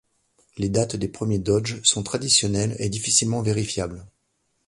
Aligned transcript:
Les 0.57 0.69
dates 0.69 0.95
des 0.95 1.07
premiers 1.07 1.37
doges 1.37 1.79
sont 1.83 2.01
traditionnelles 2.01 2.75
et 2.79 2.89
difficilement 2.89 3.43
vérifiables. 3.43 4.03